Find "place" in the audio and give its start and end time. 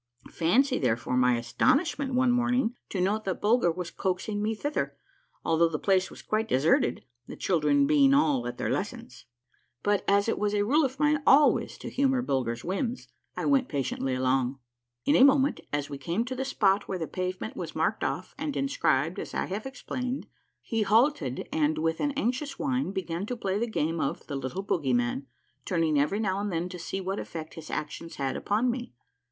5.77-6.09